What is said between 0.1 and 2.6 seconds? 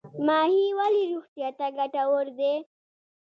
ماهي ولې روغتیا ته ګټور دی؟